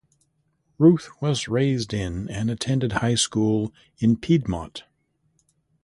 Ruth 0.79 1.09
was 1.21 1.47
raised 1.47 1.93
in 1.93 2.27
and 2.27 2.49
attended 2.49 2.91
high 2.93 3.13
school 3.13 3.71
in 3.99 4.17
Piedmont. 4.17 4.83